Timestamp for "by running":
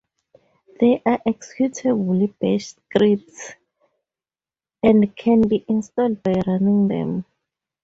6.23-6.87